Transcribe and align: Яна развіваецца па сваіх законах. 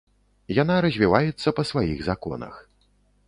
Яна 0.61 0.77
развіваецца 0.85 1.53
па 1.59 1.63
сваіх 1.71 2.01
законах. 2.09 2.55